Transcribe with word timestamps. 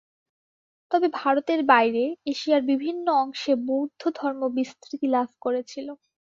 তবে 0.91 1.07
ভারতের 1.15 1.61
বাইরে, 1.71 2.03
এশিয়ার 2.25 2.61
বিভিন্ন 2.71 3.05
অংশে 3.23 3.53
বৌদ্ধধর্ম 3.67 4.41
বিস্তৃতি 4.57 5.07
লাভ 5.07 5.29
করেছিল। 5.43 5.87